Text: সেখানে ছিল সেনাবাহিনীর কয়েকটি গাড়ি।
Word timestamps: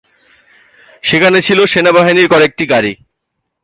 সেখানে 1.03 1.37
ছিল 1.41 1.59
সেনাবাহিনীর 1.65 2.27
কয়েকটি 2.33 2.63
গাড়ি। 2.65 2.93